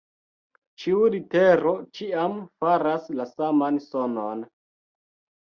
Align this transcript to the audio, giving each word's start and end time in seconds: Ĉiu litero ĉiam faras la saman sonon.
Ĉiu 0.83 1.03
litero 1.15 1.73
ĉiam 1.99 2.39
faras 2.63 3.07
la 3.21 3.29
saman 3.35 3.79
sonon. 3.91 4.43